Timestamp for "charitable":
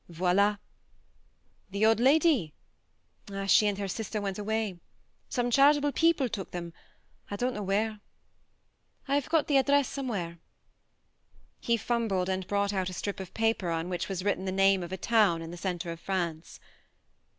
5.51-5.91